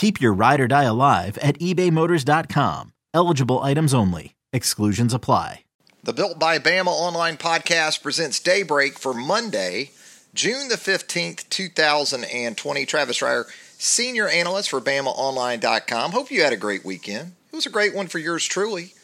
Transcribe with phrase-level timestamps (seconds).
[0.00, 2.94] Keep your ride or die alive at ebaymotors.com.
[3.12, 4.34] Eligible items only.
[4.50, 5.64] Exclusions apply.
[6.02, 9.90] The Built by Bama online podcast presents Daybreak for Monday,
[10.32, 12.86] June the 15th, 2020.
[12.86, 13.44] Travis Reier,
[13.76, 16.12] senior analyst for BamaOnline.com.
[16.12, 17.32] Hope you had a great weekend.
[17.52, 18.94] It was a great one for yours truly.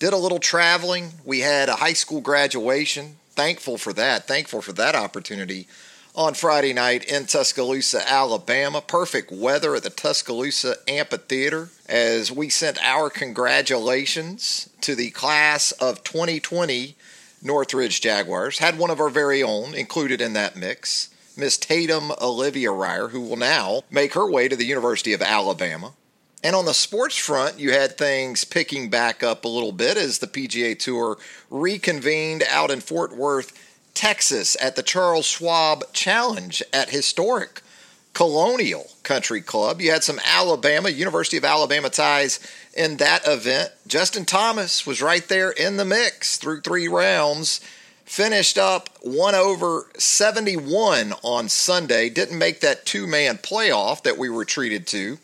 [0.00, 1.12] Did a little traveling.
[1.24, 3.18] We had a high school graduation.
[3.30, 4.26] Thankful for that.
[4.26, 5.68] Thankful for that opportunity
[6.14, 8.80] on Friday night in Tuscaloosa, Alabama.
[8.80, 16.02] Perfect weather at the Tuscaloosa Amphitheater as we sent our congratulations to the class of
[16.04, 16.96] 2020
[17.42, 18.58] Northridge Jaguars.
[18.58, 23.20] Had one of our very own included in that mix, Miss Tatum Olivia Reier, who
[23.20, 25.92] will now make her way to the University of Alabama.
[26.42, 30.18] And on the sports front, you had things picking back up a little bit as
[30.18, 31.18] the PGA Tour
[31.50, 33.52] reconvened out in Fort Worth
[34.00, 37.60] Texas at the Charles Schwab Challenge at historic
[38.14, 39.78] Colonial Country Club.
[39.78, 42.40] You had some Alabama, University of Alabama ties
[42.74, 43.72] in that event.
[43.86, 47.60] Justin Thomas was right there in the mix through three rounds.
[48.06, 52.08] Finished up one over 71 on Sunday.
[52.08, 55.18] Didn't make that two man playoff that we were treated to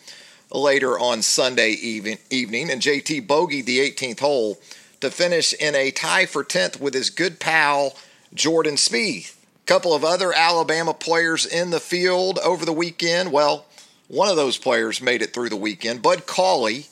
[0.52, 2.70] later on Sunday even, evening.
[2.70, 4.58] And JT bogeyed the 18th hole
[5.00, 7.96] to finish in a tie for 10th with his good pal
[8.36, 9.34] Jordan Spieth.
[9.34, 13.32] A couple of other Alabama players in the field over the weekend.
[13.32, 13.66] Well,
[14.06, 16.02] one of those players made it through the weekend.
[16.02, 16.86] Bud Cauley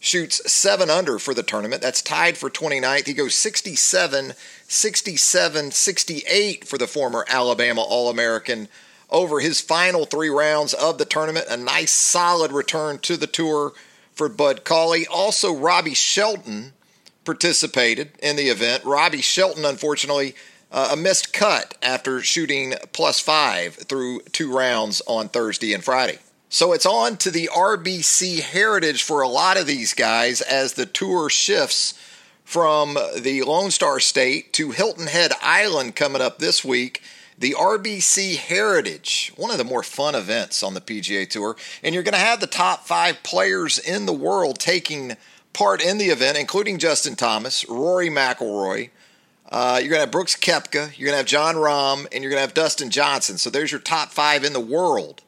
[0.00, 1.82] shoots 7 under for the tournament.
[1.82, 3.06] That's tied for 29th.
[3.06, 4.32] He goes 67,
[4.66, 8.68] 67, 68 for the former Alabama All American
[9.10, 11.46] over his final three rounds of the tournament.
[11.50, 13.72] A nice solid return to the tour
[14.12, 15.06] for Bud Cauley.
[15.06, 16.72] Also, Robby Shelton
[17.24, 18.84] participated in the event.
[18.84, 20.34] Robby Shelton, unfortunately,
[20.70, 26.18] uh, a missed cut after shooting plus five through two rounds on Thursday and Friday.
[26.48, 30.86] So it's on to the RBC heritage for a lot of these guys as the
[30.86, 31.94] tour shifts
[32.44, 37.02] from the Lone Star State to Hilton Head Island coming up this week.
[37.38, 41.56] The RBC Heritage, one of the more fun events on the PGA Tour.
[41.82, 45.16] And you're going to have the top five players in the world taking
[45.52, 48.90] part in the event, including Justin Thomas, Rory McIlroy,
[49.50, 52.30] uh, you're going to have Brooks Koepka, you're going to have Jon Rahm, and you're
[52.30, 53.38] going to have Dustin Johnson.
[53.38, 55.22] So there's your top five in the world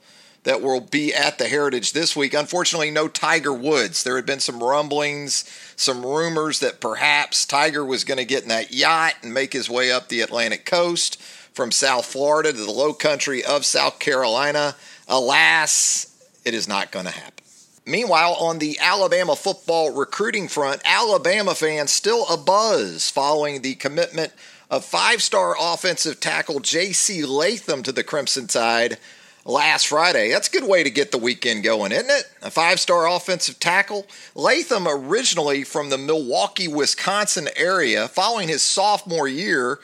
[0.44, 2.32] that will be at the Heritage this week.
[2.32, 4.02] Unfortunately, no Tiger Woods.
[4.02, 5.44] There had been some rumblings,
[5.76, 9.68] some rumors that perhaps Tiger was going to get in that yacht and make his
[9.68, 11.20] way up the Atlantic coast
[11.52, 14.74] from South Florida to the low country of South Carolina.
[15.06, 16.14] Alas,
[16.44, 17.37] it is not going to happen.
[17.88, 24.34] Meanwhile, on the Alabama football recruiting front, Alabama fans still abuzz following the commitment
[24.70, 27.24] of five star offensive tackle J.C.
[27.24, 28.98] Latham to the Crimson Tide
[29.46, 30.30] last Friday.
[30.30, 32.30] That's a good way to get the weekend going, isn't it?
[32.42, 34.06] A five star offensive tackle.
[34.34, 39.80] Latham, originally from the Milwaukee, Wisconsin area, following his sophomore year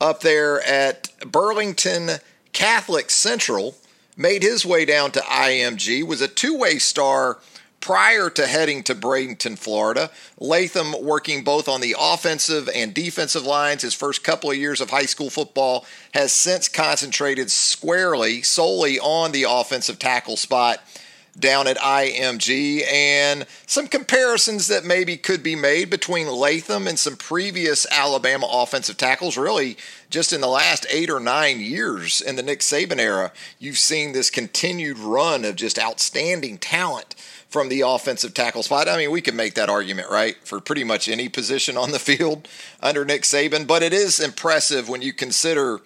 [0.00, 2.10] up there at Burlington
[2.52, 3.76] Catholic Central
[4.16, 7.38] made his way down to IMG, was a two way star
[7.80, 10.10] prior to heading to Bradenton, Florida.
[10.38, 13.82] Latham working both on the offensive and defensive lines.
[13.82, 15.84] His first couple of years of high school football
[16.14, 20.82] has since concentrated squarely, solely on the offensive tackle spot
[21.38, 27.16] down at IMG and some comparisons that maybe could be made between Latham and some
[27.16, 29.36] previous Alabama offensive tackles.
[29.36, 29.76] Really,
[30.10, 34.12] just in the last eight or nine years in the Nick Saban era, you've seen
[34.12, 37.14] this continued run of just outstanding talent
[37.48, 38.88] from the offensive tackle spot.
[38.88, 41.98] I mean, we can make that argument, right, for pretty much any position on the
[41.98, 42.48] field
[42.80, 45.80] under Nick Saban, but it is impressive when you consider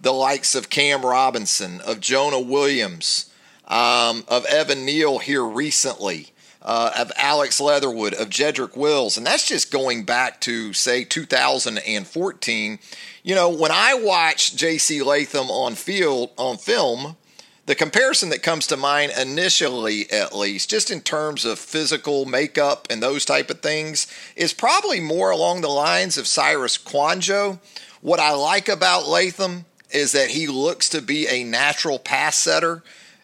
[0.00, 3.31] the likes of Cam Robinson, of Jonah Williams
[3.68, 6.32] um, of Evan Neal here recently.
[6.64, 12.78] uh, of Alex Leatherwood, of Jedrick Wills, and that's just going back to say 2014.
[13.24, 15.02] You know, when I watch J.C.
[15.02, 17.16] Latham on field on film,
[17.66, 22.86] the comparison that comes to mind initially, at least, just in terms of physical makeup
[22.90, 24.06] and those type of things,
[24.36, 27.58] is probably more along the lines of Cyrus Kouandjio.
[28.00, 32.82] What I like about Latham is that he looks to be a natural pass setter.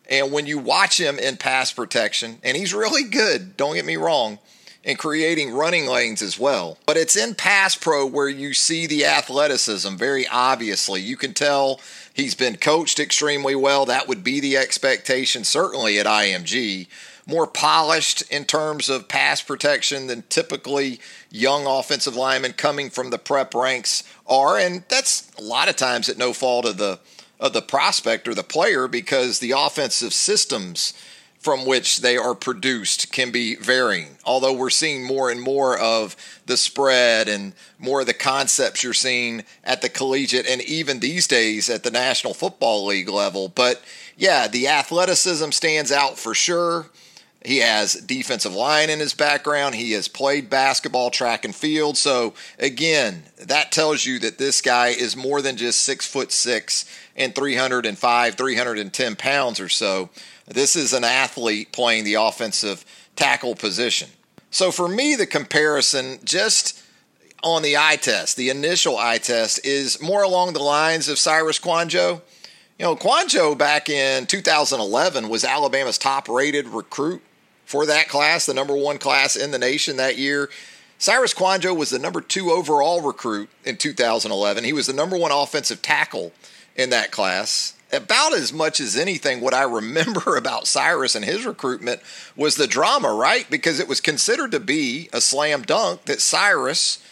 [0.09, 3.97] And when you watch him in pass protection, and he's really good, don't get me
[3.97, 4.39] wrong,
[4.85, 6.79] in creating running lanes as well.
[6.87, 11.03] But it's in pass pro where you see the athleticism very obviously.
[11.03, 11.81] You can tell
[12.15, 13.85] he's been coached extremely well.
[13.85, 16.89] That would be the expectation, certainly at IMG.
[17.27, 21.01] More polished in terms of pass protection than typically
[21.31, 24.59] young offensive linemen coming from the prep ranks are.
[24.59, 26.99] And that's a lot of times at no fault of the
[27.41, 30.93] of the prospect or the player because the offensive systems
[31.39, 34.19] from which they are produced can be varying.
[34.25, 38.93] Although we're seeing more and more of the spread and more of the concepts you're
[38.93, 43.49] seeing at the collegiate and even these days at the National Football League level.
[43.49, 43.81] But
[44.17, 46.87] yeah, the athleticism stands out for sure.
[47.45, 49.77] He has defensive line in his background.
[49.77, 51.97] He has played basketball, track and field.
[51.97, 56.85] So again, that tells you that this guy is more than just six foot six
[57.19, 60.09] and 305, 310 pounds or so.
[60.47, 62.85] This is an athlete playing the offensive
[63.17, 64.09] tackle position.
[64.51, 66.83] So for me, the comparison just
[67.43, 71.59] on the eye test, the initial eye test, is more along the lines of Cyrus
[71.59, 72.23] Kouandjio.
[72.79, 77.23] You know, Kouandjio back in 2011 was Alabama's top rated recruit
[77.65, 80.49] for that class, the number one class in the nation that year.
[80.97, 84.65] Cyrus Kouandjio was the number two overall recruit in 2011.
[84.65, 86.33] He was the number one offensive tackle
[86.79, 87.75] in that class.
[87.93, 92.01] About as much as anything, what I remember about Cyrus and his recruitment
[92.37, 93.49] was the drama, right?
[93.51, 97.03] Because it was considered to be a slam dunk that Cyrus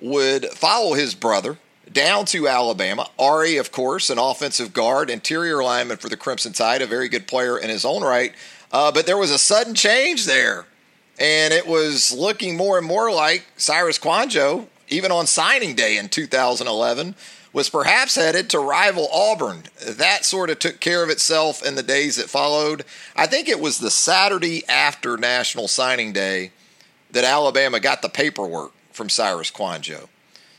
[0.00, 1.58] would follow his brother
[1.90, 3.08] down to Alabama.
[3.18, 7.26] Arie, of course, an offensive guard, interior lineman for the Crimson Tide, a very good
[7.26, 8.32] player in his own right.
[8.72, 10.66] Uh, but there was a sudden change there.
[11.18, 16.08] And it was looking more and more like Cyrus Kouandjio, even on signing day in
[16.08, 17.14] 2011,
[17.54, 19.62] was perhaps headed to rival Auburn.
[19.86, 22.84] That sort of took care of itself in the days that followed.
[23.14, 26.50] I think it was the Saturday after National Signing Day
[27.12, 30.08] that Alabama got the paperwork from Cyrus Kouandjio.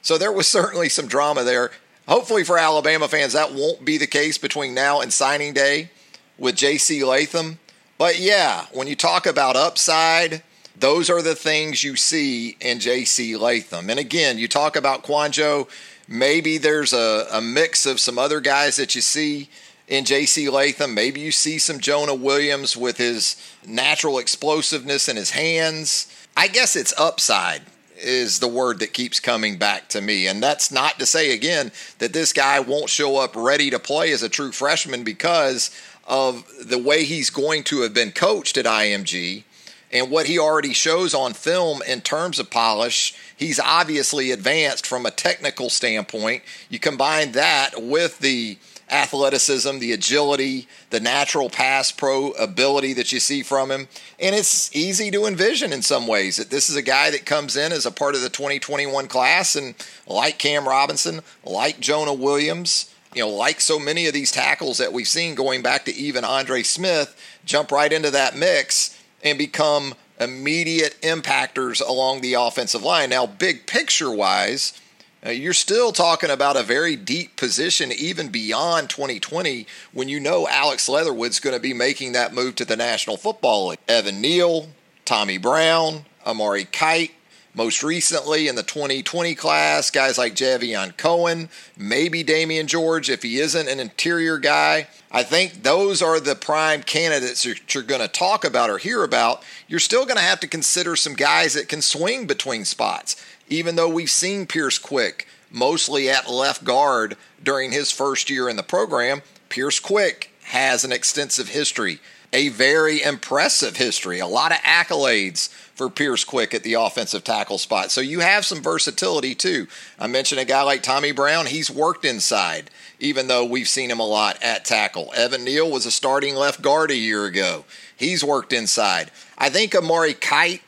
[0.02, 1.72] So there was certainly some drama there.
[2.08, 5.90] Hopefully for Alabama fans, that won't be the case between now and signing day
[6.38, 7.04] with J.C.
[7.04, 7.60] Latham.
[7.98, 10.44] But yeah, when you talk about upside,
[10.78, 13.36] those are the things you see in J.C.
[13.36, 13.90] Latham.
[13.90, 15.68] And again, you talk about Kouandjio
[16.08, 19.50] Maybe there's a, a mix of some other guys that you see
[19.88, 20.50] in J.C.
[20.50, 20.94] Latham.
[20.94, 23.36] Maybe you see some Jonah Williams with his
[23.66, 26.12] natural explosiveness in his hands.
[26.38, 27.62] I guess it's upside
[27.98, 30.28] is the word that keeps coming back to me.
[30.28, 34.12] And that's not to say, again, that this guy won't show up ready to play
[34.12, 35.72] as a true freshman because
[36.08, 39.44] of the way he's going to have been coached at IMG
[39.92, 45.06] and what he already shows on film in terms of polish, he's obviously advanced from
[45.06, 46.44] a technical standpoint.
[46.70, 48.58] You combine that with the
[48.90, 53.88] athleticism, the agility, the natural pass pro ability that you see from him.
[54.20, 57.56] And it's easy to envision in some ways that this is a guy that comes
[57.56, 59.76] in as a part of the 2021 class and
[60.08, 64.94] like Cam Robinson, like Jonah Williams, you know, like so many of these tackles that
[64.94, 68.95] we've seen going back to even Andre Smith, jump right into that mix
[69.26, 73.10] and become immediate impactors along the offensive line.
[73.10, 74.80] Now, big picture wise,
[75.26, 80.48] uh, you're still talking about a very deep position even beyond 2020 when you know
[80.48, 83.80] Alex Leatherwood's going to be making that move to the National Football League.
[83.88, 84.70] Evan Neal,
[85.04, 87.12] Tommy Brown, Amari Kight,
[87.56, 93.40] most recently in the 2020 class, guys like Javion Cohen, maybe Damieon George if he
[93.40, 94.88] isn't an interior guy.
[95.10, 99.04] I think those are the prime candidates that you're going to talk about or hear
[99.04, 99.42] about.
[99.68, 103.16] You're still going to have to consider some guys that can swing between spots,
[103.48, 108.58] even though we've seen Pierce Quick mostly at left guard during his first year in
[108.58, 109.22] the program.
[109.48, 112.00] Pierce Quick has an extensive history,
[112.34, 117.58] a very impressive history, a lot of accolades for Pierce Quick at the offensive tackle
[117.58, 117.92] spot.
[117.92, 119.68] So you have some versatility too.
[120.00, 124.00] I mentioned a guy like Tommy Brown, he's worked inside, even though we've seen him
[124.00, 125.12] a lot at tackle.
[125.16, 127.66] Evan Neal was a starting left guard a year ago.
[127.96, 129.12] He's worked inside.
[129.38, 130.62] I think Amari Kight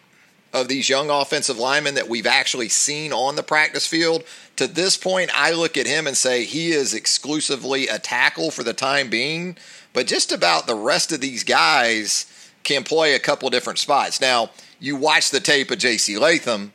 [0.54, 4.24] of these young offensive linemen that we've actually seen on the practice field,
[4.56, 8.64] to this point, I look at him and say he is exclusively a tackle for
[8.64, 9.58] the time being.
[9.94, 12.26] But just about the rest of these guys,
[12.68, 14.20] can play a couple different spots.
[14.20, 16.18] Now, you watch the tape of J.C.
[16.18, 16.74] Latham,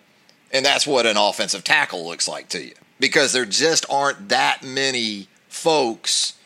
[0.51, 4.63] and that's what an offensive tackle looks like to you because there just aren't that
[4.65, 6.39] many folks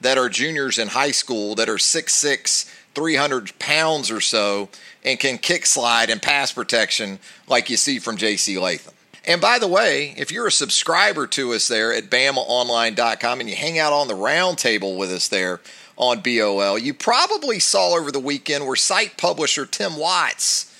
[0.00, 4.68] that are juniors in high school that are 6'6, 300 pounds or so
[5.04, 8.56] and can kick slide and pass protection like you see from J.C.
[8.56, 8.94] Latham.
[9.24, 13.56] And by the way, if you're a subscriber to us there at BamaOnline.com and you
[13.56, 15.60] hang out on the round table with us there
[15.96, 20.72] on BOL, you probably saw over the weekend where site publisher Tim Watts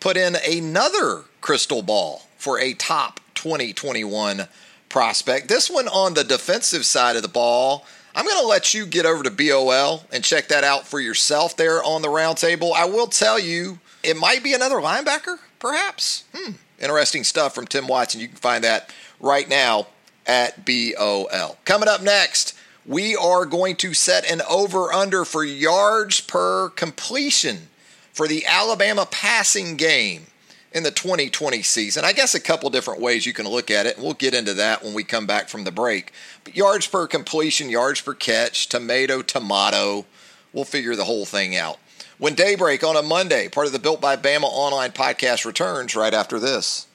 [0.00, 4.48] put in another crystal ball for a top 2021
[4.88, 5.48] prospect.
[5.48, 7.86] This one on the defensive side of the ball.
[8.14, 11.56] I'm going to let you get over to BOL and check that out for yourself
[11.56, 12.72] there on the roundtable.
[12.72, 16.24] I will tell you, it might be another linebacker, perhaps.
[16.34, 16.52] Hmm.
[16.80, 18.20] Interesting stuff from Tim Watson.
[18.20, 19.88] You can find that right now
[20.26, 21.58] at BOL.
[21.64, 27.68] Coming up next, we are going to set an over under for yards per completion
[28.12, 30.26] for the Alabama passing game
[30.72, 32.04] in the 2020 season.
[32.04, 34.54] I guess a couple different ways you can look at it, and we'll get into
[34.54, 36.12] that when we come back from the break.
[36.42, 40.04] But yards per completion, yards per catch, tomato, tomato,
[40.52, 41.78] we'll figure the whole thing out.
[42.18, 46.14] When Daybreak on a Monday, part of the Built by Bama online podcast, returns right
[46.14, 46.86] after this.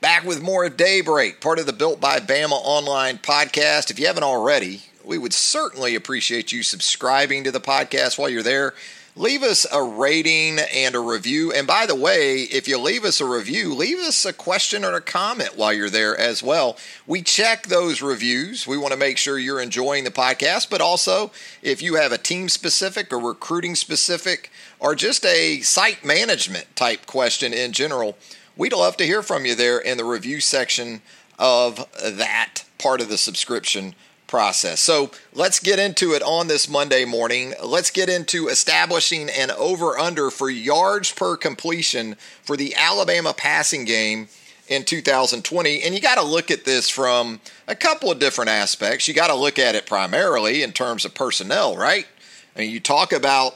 [0.00, 3.90] Back with more of Daybreak, part of the Built by Bama online podcast.
[3.90, 8.42] If you haven't already, we would certainly appreciate you subscribing to the podcast while you're
[8.42, 8.74] there.
[9.14, 11.52] Leave us a rating and a review.
[11.52, 14.94] And by the way, if you leave us a review, leave us a question or
[14.94, 16.76] a comment while you're there as well.
[17.04, 18.66] We check those reviews.
[18.66, 21.32] We want to make sure you're enjoying the podcast, but also
[21.62, 27.06] if you have a team specific or recruiting specific or just a site management type
[27.06, 28.16] question in general,
[28.58, 31.00] We'd love to hear from you there in the review section
[31.38, 33.94] of that part of the subscription
[34.26, 34.80] process.
[34.80, 37.54] So let's get into it on this Monday morning.
[37.62, 43.84] Let's get into establishing an over under for yards per completion for the Alabama passing
[43.84, 44.26] game
[44.66, 45.82] in 2020.
[45.84, 49.06] And you got to look at this from a couple of different aspects.
[49.06, 52.08] You got to look at it primarily in terms of personnel, right?
[52.56, 53.54] I mean, you talk about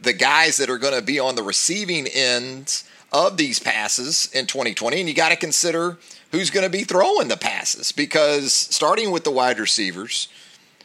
[0.00, 4.46] the guys that are going to be on the receiving ends of these passes in
[4.46, 5.96] 2020, and you got to consider
[6.32, 10.26] who's going to be throwing the passes because starting with the wide receivers,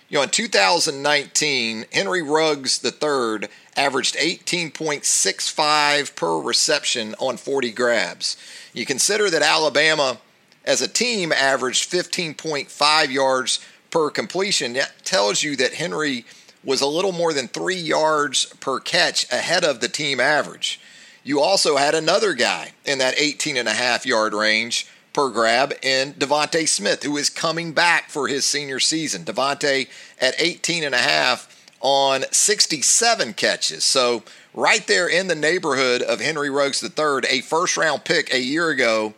[0.10, 8.38] you know, in 2019, Henry Ruggs III averaged 18.65 per reception on 40 grabs.
[8.74, 10.20] You consider that Alabama
[10.66, 13.60] as a team averaged 15.5 yards
[13.90, 14.74] per completion.
[14.74, 16.26] That tells you that Henry
[16.64, 20.80] was a little more than three yards per catch ahead of the team average.
[21.24, 25.74] You also had another guy in that 18 and a half yard range per grab
[25.82, 29.26] in DeVonta Smith, who is coming back for his senior season.
[29.26, 29.88] DeVonta
[30.22, 33.84] at 18 and a half on 67 catches.
[33.84, 34.24] So
[34.54, 38.70] right there in the neighborhood of Henry Ruggs III, a first round pick a year
[38.70, 39.14] ago,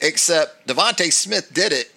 [0.00, 1.92] except DeVonta Smith did it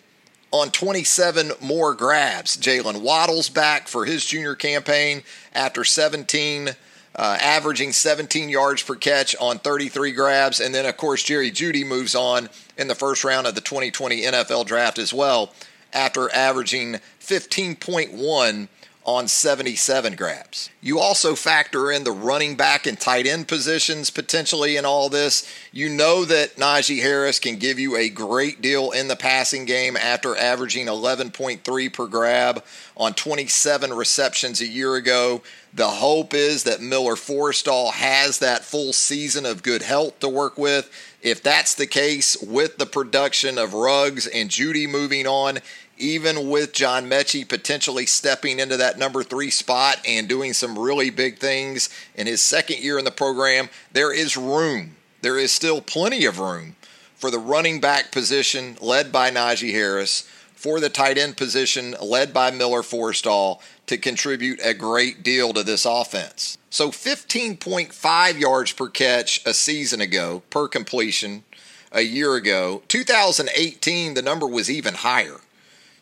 [0.51, 2.55] on 27 more grabs.
[2.57, 6.69] Jalen Waddle's back for his junior campaign after 17
[7.15, 10.59] uh, averaging 17 yards per catch on 33 grabs.
[10.59, 14.21] And then, of course, Jerry Jeudy moves on in the first round of the 2020
[14.21, 15.51] NFL draft as well
[15.93, 18.67] after averaging 15.1
[19.05, 20.69] on 77 grabs.
[20.81, 25.49] You also factor in the running back and tight end positions potentially in all this.
[25.71, 29.97] You know that Najee Harris can give you a great deal in the passing game
[29.97, 32.63] after averaging 11.3 per grab
[32.95, 35.41] on 27 receptions a year ago.
[35.73, 40.57] The hope is that Miller Forristall has that full season of good health to work
[40.57, 40.89] with.
[41.21, 45.59] If that's the case, with the production of Ruggs and Jeudy moving on,
[45.97, 51.09] even with John Metchie potentially stepping into that number three spot and doing some really
[51.09, 54.95] big things in his second year in the program, there is room.
[55.21, 56.75] There is still plenty of room
[57.15, 62.33] for the running back position led by Najee Harris, for the tight end position led
[62.33, 66.57] by Miller Forristall to contribute a great deal to this offense.
[66.69, 71.43] So 15.5 yards per catch a season ago per completion
[71.91, 72.81] a year ago.
[72.87, 75.37] 2018, the number was even higher.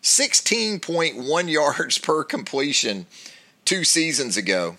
[0.02, 3.06] 16.1 yards per completion
[3.66, 4.78] two seasons ago.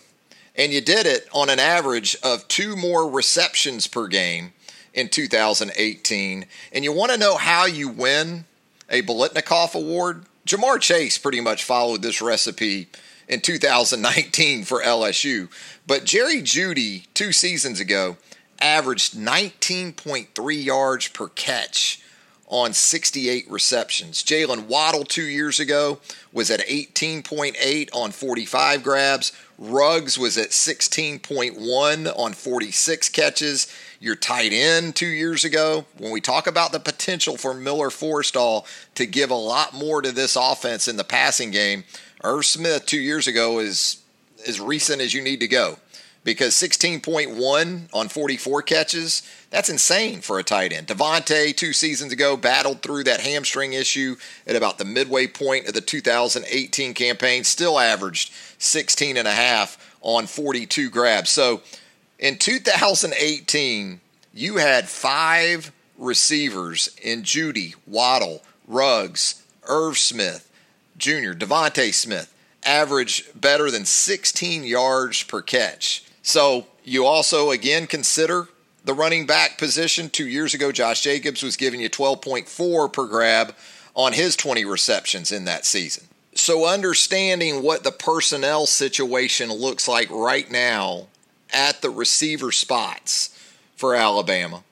[0.56, 4.52] And you did it on an average of two more receptions per game
[4.92, 6.46] in 2018.
[6.72, 8.44] And you want to know how you win
[8.90, 10.26] a Biletnikoff Award?
[10.46, 12.88] Ja'Marr Chase pretty much followed this recipe
[13.28, 15.48] in 2019 for LSU.
[15.86, 18.16] But Jerry Jeudy, two seasons ago,
[18.60, 22.01] averaged 19.3 yards per catch
[22.52, 24.22] on 68 receptions.
[24.22, 25.98] Jalen Waddle two years ago
[26.34, 29.32] was at 18.8 on 45 grabs.
[29.56, 33.74] Ruggs was at 16.1 on 46 catches.
[34.00, 38.66] Your tight end two years ago, when we talk about the potential for Miller Forristall
[38.96, 41.84] to give a lot more to this offense in the passing game,
[42.22, 44.02] Irv Smith two years ago is
[44.46, 45.78] as recent as you need to go
[46.24, 50.86] because 16.1 on 44 catches, that's insane for a tight end.
[50.86, 55.74] DeVonta, two seasons ago, battled through that hamstring issue at about the midway point of
[55.74, 61.30] the 2018 campaign, still averaged 16 and a half on 42 grabs.
[61.30, 61.62] So
[62.18, 64.00] in 2018,
[64.32, 70.50] you had five receivers in Jeudy, Waddle, Ruggs, Irv Smith,
[70.96, 72.32] Jr., DeVonta Smith,
[72.64, 76.04] average better than 16 yards per catch.
[76.22, 78.48] So you also, again, consider
[78.84, 80.08] the running back position.
[80.08, 83.54] Two years ago, Josh Jacobs was giving you 12.4 per grab
[83.94, 86.04] on his 20 receptions in that season.
[86.34, 91.08] So, understanding what the personnel situation looks like right now
[91.52, 93.38] at the receiver spots
[93.76, 94.64] for Alabama,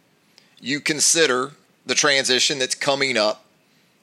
[0.59, 1.53] you consider
[1.85, 3.45] the transition that's coming up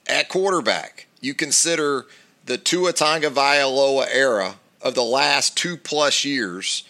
[0.06, 1.06] at quarterback.
[1.20, 2.06] You consider
[2.44, 6.84] the Tua Tagovailoa era of the last two plus years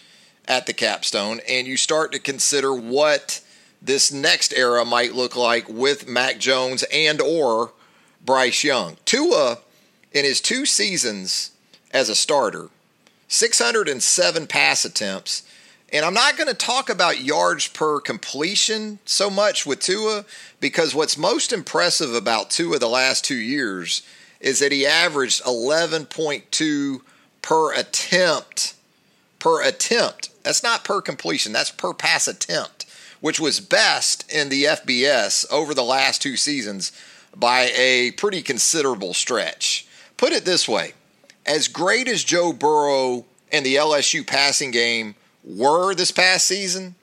[0.49, 3.41] at the capstone, and you start to consider what
[3.81, 7.73] this next era might look like with Mac Jones and or
[8.25, 8.97] Bryce Young.
[9.05, 9.59] Tua,
[10.13, 11.53] in his two seasons
[11.93, 12.71] as a starter,
[13.29, 15.43] 607 pass attempts.
[15.93, 20.25] And I'm not going to talk about yards per completion so much with Tua
[20.61, 24.03] because what's most impressive about Tua the last two years
[24.41, 27.01] is that he averaged 11.2
[27.43, 28.75] per attempt
[29.39, 30.31] per attempt.
[30.43, 32.87] That's not per completion, that's per pass attempt,
[33.21, 36.93] which was best in the FBS over the last two seasons
[37.37, 39.87] by a pretty considerable stretch.
[40.17, 40.95] Put it this way
[41.49, 46.95] as great as Joe Burrow and the LSU passing game were this past season,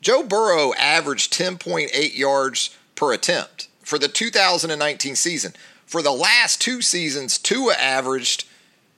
[0.00, 5.52] Joe Burrow averaged 10.8 yards per attempt for the 2019 season.
[5.86, 8.46] For the last two seasons, Tua averaged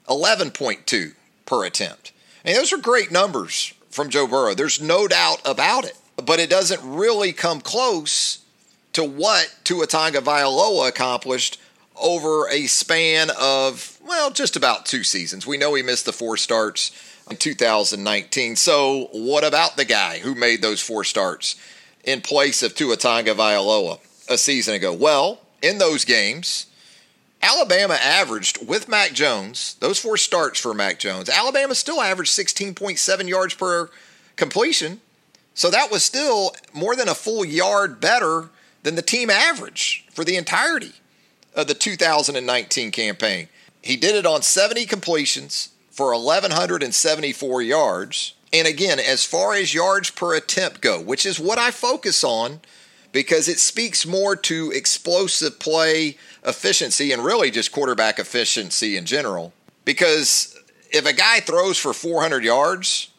[0.09, 2.12] 11.2 per attempt.
[2.44, 4.54] And those are great numbers from Joe Burrow.
[4.54, 5.96] There's no doubt about it.
[6.16, 8.44] But it doesn't really come close
[8.92, 11.61] to what Tua Tagovailoa accomplished
[12.00, 15.46] over a span of, well, just about two seasons.
[15.46, 16.92] We know he missed the four starts
[17.30, 18.57] in 2019.
[18.57, 21.57] So what about the guy who made those four starts
[22.04, 24.92] in place of Tua Tagovailoa a season ago?
[24.92, 26.66] Well, in those games,
[27.44, 33.28] Alabama averaged with Mac Jones, those four starts for Mac Jones, Alabama still averaged 16.7
[33.28, 33.90] yards per
[34.37, 35.02] completion.
[35.52, 38.48] So that was still more than a full yard better
[38.83, 40.92] than the team average for the entirety
[41.54, 43.48] of the 2019 campaign.
[43.83, 48.35] He did it on 70 completions for 1,174 yards.
[48.54, 52.61] And again, as far as yards per attempt go, which is what I focus on
[53.14, 59.53] because it speaks more to explosive play efficiency and really just quarterback efficiency in general.
[59.85, 60.59] Because
[60.90, 63.11] if a guy throws for 400 yards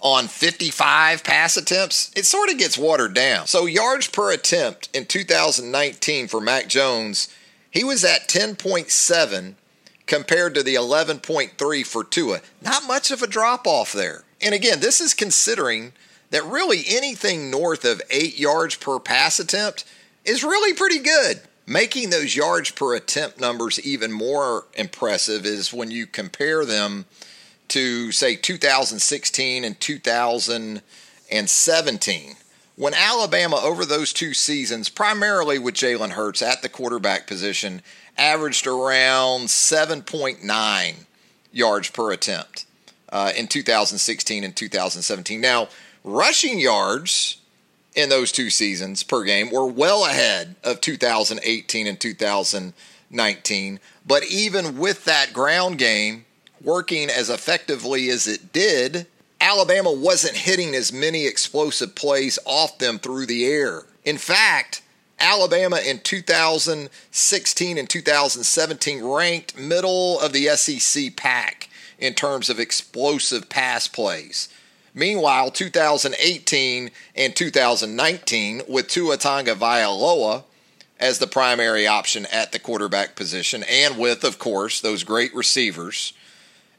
[0.00, 3.46] on 55 pass attempts, it sort of gets watered down.
[3.46, 7.34] So, yards per attempt in 2019 for Mac Jones,
[7.70, 9.54] he was at 10.7
[10.04, 12.42] compared to the 11.3 for Tua.
[12.60, 14.24] Not much of a drop off there.
[14.42, 15.94] And again, this is considering
[16.36, 19.86] that really anything north of eight yards per pass attempt
[20.22, 21.40] is really pretty good.
[21.66, 27.06] Making those yards per attempt numbers even more impressive is when you compare them
[27.68, 32.36] to, say, 2016 and 2017.
[32.76, 37.80] When Alabama, over those two seasons, primarily with Jalen Hurts at the quarterback position,
[38.18, 40.94] averaged around 7.9
[41.50, 42.66] yards per attempt
[43.08, 45.40] uh, in 2016 and 2017.
[45.40, 45.68] Now,
[46.06, 47.38] Rushing yards
[47.96, 53.80] in those two seasons per game were well ahead of 2018 and 2019.
[54.06, 56.24] But even with that ground game
[56.62, 59.08] working as effectively as it did,
[59.40, 63.82] Alabama wasn't hitting as many explosive plays off them through the air.
[64.04, 64.82] In fact,
[65.18, 73.48] Alabama in 2016 and 2017 ranked middle of the SEC pack in terms of explosive
[73.48, 74.48] pass plays.
[74.96, 80.44] Meanwhile, 2018 and 2019 with Tua Tagovailoa
[80.98, 86.14] as the primary option at the quarterback position and with, of course, those great receivers,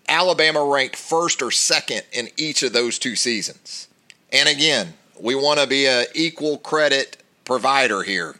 [0.10, 3.88] Alabama ranked first or second in each of those two seasons.
[4.34, 8.40] And again, we want to be an equal credit provider here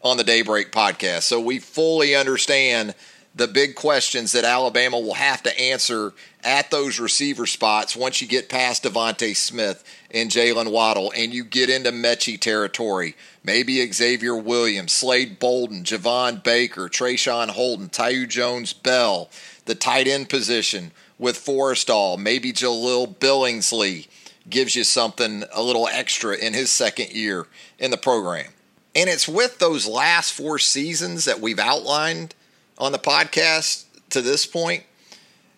[0.00, 1.24] on the Daybreak podcast.
[1.24, 2.94] So we fully understand
[3.34, 6.14] the big questions that Alabama will have to answer
[6.48, 11.44] at those receiver spots once you get past DeVonta Smith and Jalen Waddle and you
[11.44, 13.14] get into Metchie territory.
[13.44, 19.28] Maybe Xavier Williams, Slade Bolden, Javon Baker, Traeshon Holden, Thaiu Jones Bell,
[19.66, 24.08] the tight end position with Forristall, maybe Jahleel Billingsley
[24.48, 27.46] gives you something a little extra in his second year
[27.78, 28.50] in the program.
[28.96, 32.34] And it's with those last four seasons that we've outlined
[32.78, 34.84] on the podcast to this point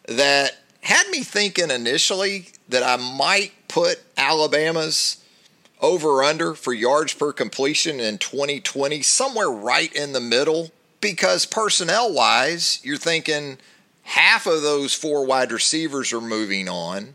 [0.09, 5.23] that had me thinking initially that I might put Alabama's
[5.81, 12.13] over under for yards per completion in 2020 somewhere right in the middle because personnel
[12.13, 13.59] wise, you're thinking
[14.03, 17.15] half of those four wide receivers are moving on.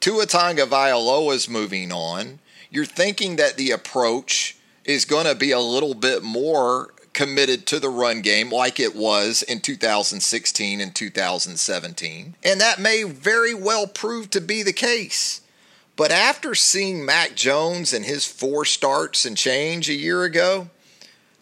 [0.00, 2.40] Tua Tagovailoa is moving on.
[2.70, 7.80] You're thinking that the approach is going to be a little bit more committed to
[7.80, 12.34] the run game like it was in 2016 and 2017.
[12.42, 15.40] And that may very well prove to be the case.
[15.96, 20.68] But after seeing Mac Jones and his four starts and change a year ago,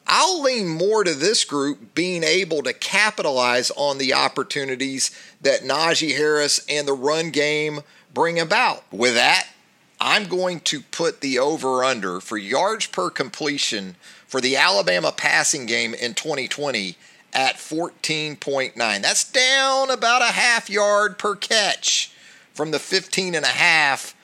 [0.07, 6.17] I'll lean more to this group being able to capitalize on the opportunities that Najee
[6.17, 7.81] Harris and the run game
[8.13, 8.85] bring about.
[8.93, 9.49] With that,
[10.05, 13.95] I'm going to put the over under for yards per completion
[14.27, 16.97] for the Alabama passing game in 2020
[17.33, 18.75] at 14.9.
[18.75, 22.13] That's down about a half yard per catch
[22.53, 24.17] from the 15 and a half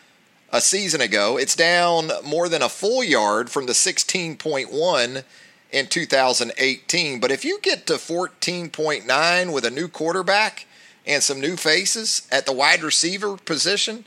[0.53, 1.38] a season ago.
[1.38, 5.23] It's down more than a full yard from the 16.1
[5.71, 7.21] in 2018.
[7.21, 10.67] But if you get to 14.9 with a new quarterback
[11.07, 14.05] and some new faces at the wide receiver position,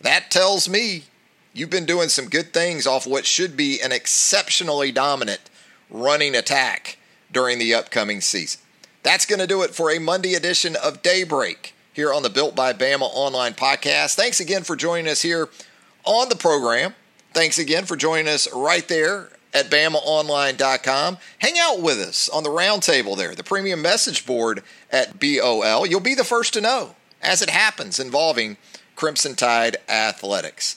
[0.00, 1.04] that tells me
[1.52, 5.50] you've been doing some good things off what should be an exceptionally dominant
[5.90, 6.98] running attack
[7.30, 8.60] during the upcoming season.
[9.02, 12.54] That's going to do it for a Monday edition of Daybreak here on the Built
[12.54, 14.14] by Bama online podcast.
[14.14, 15.48] Thanks again for joining us here
[16.04, 16.94] on the program.
[17.32, 21.18] Thanks again for joining us right there at BamaOnline.com.
[21.38, 25.86] Hang out with us on the roundtable there, the premium message board at BOL.
[25.86, 28.56] You'll be the first to know as it happens involving
[28.96, 30.76] Crimson Tide Athletics.